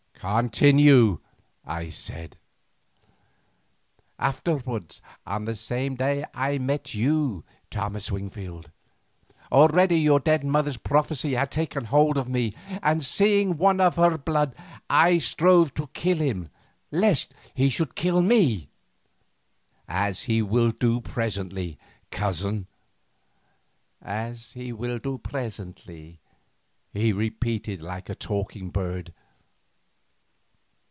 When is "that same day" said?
5.45-6.23